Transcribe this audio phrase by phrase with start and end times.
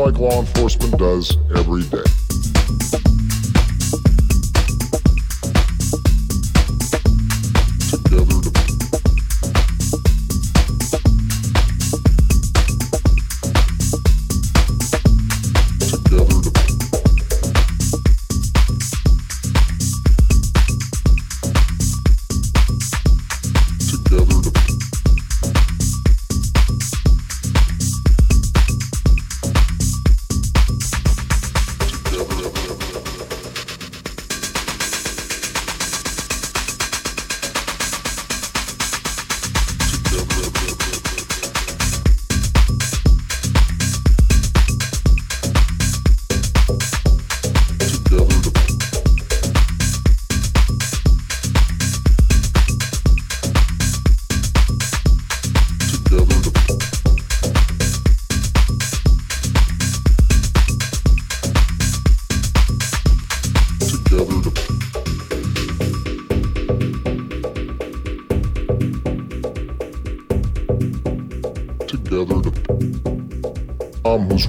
[0.00, 1.36] like law enforcement does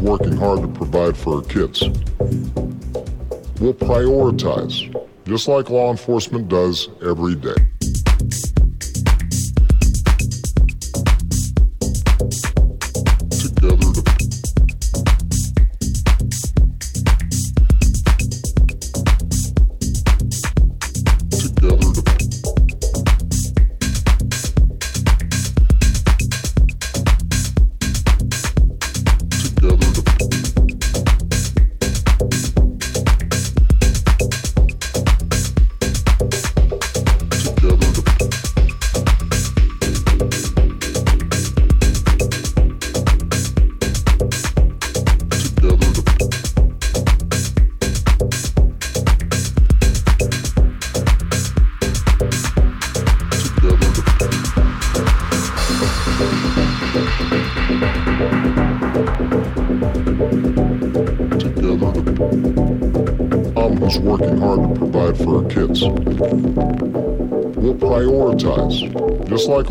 [0.02, 1.82] working hard to provide for our kids.
[3.60, 4.92] We'll prioritize,
[5.26, 7.56] just like law enforcement does every day.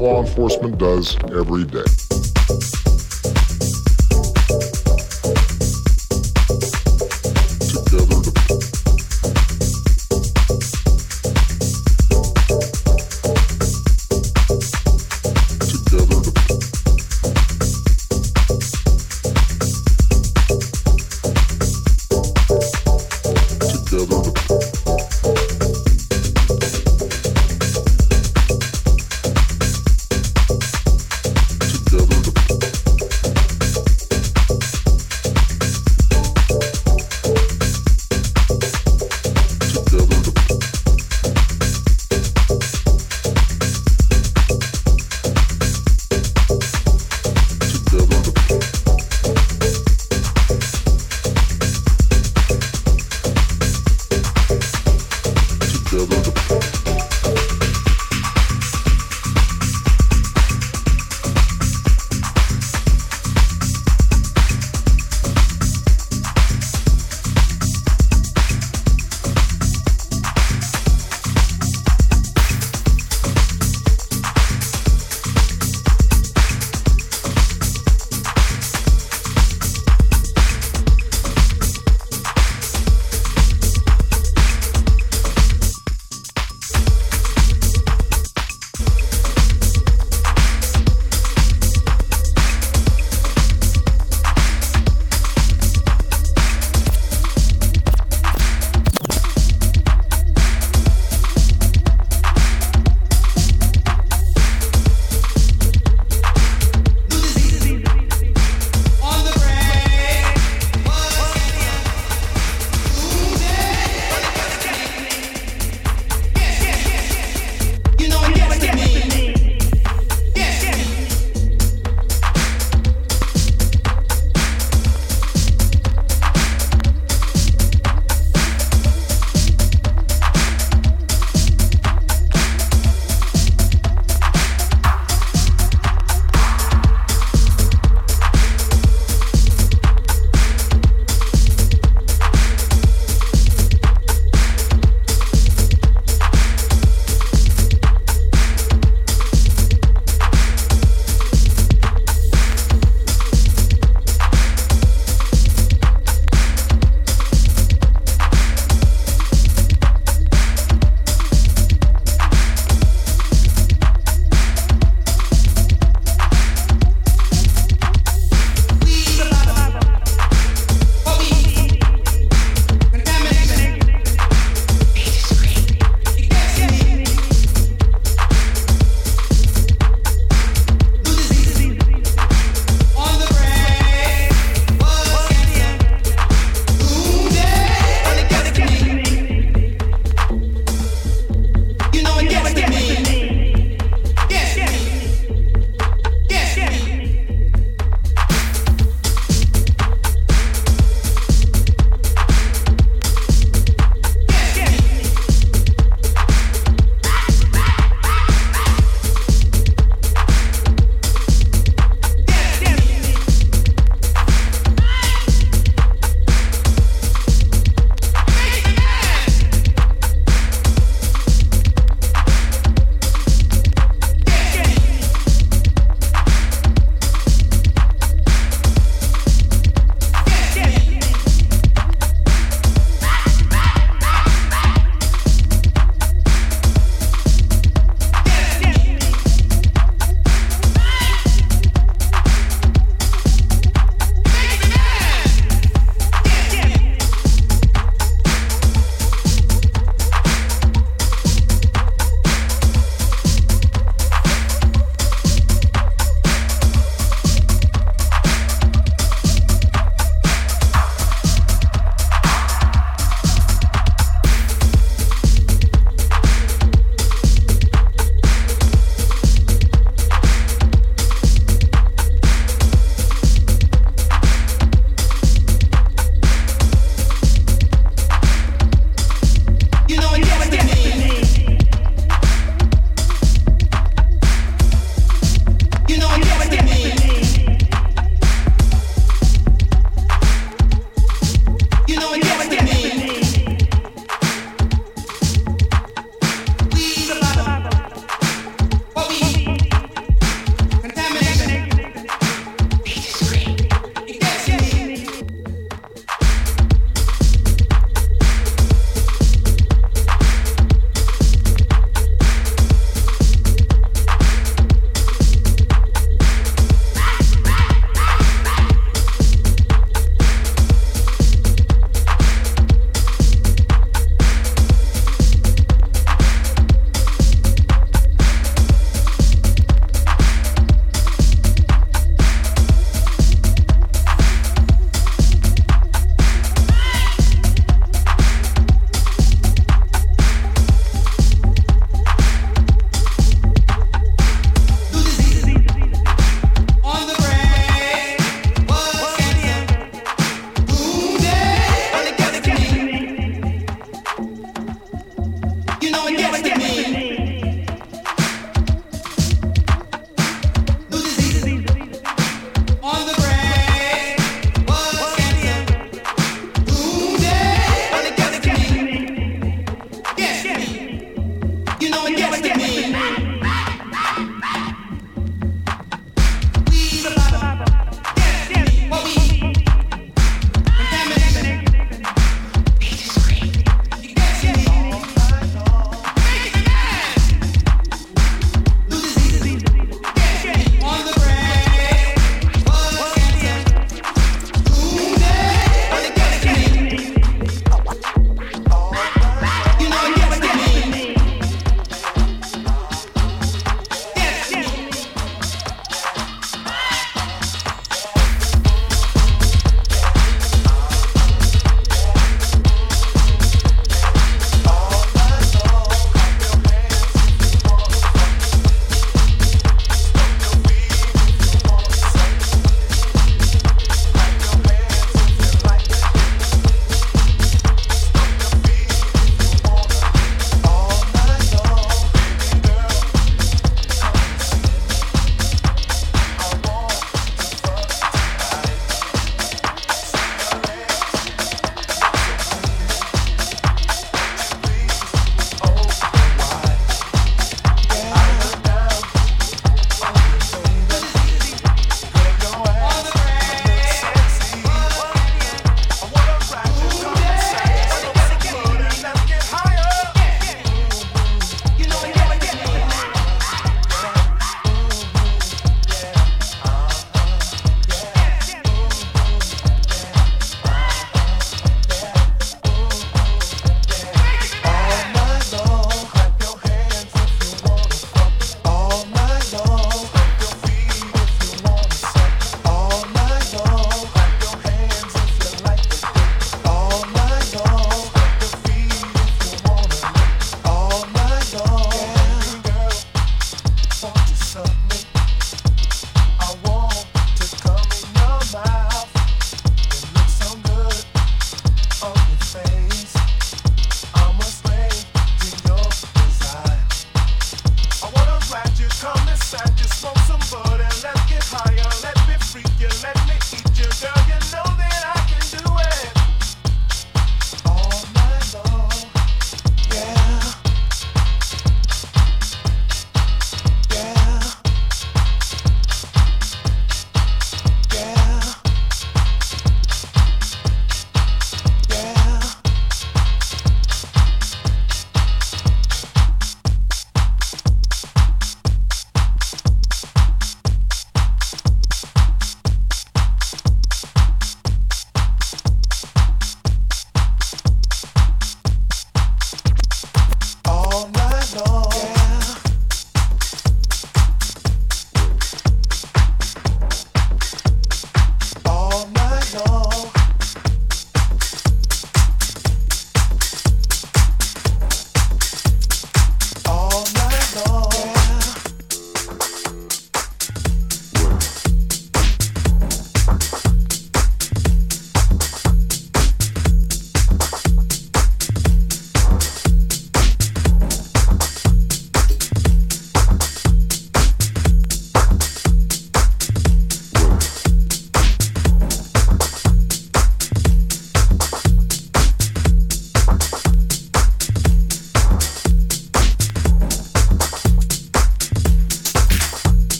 [0.00, 1.89] Law enforcement does every day.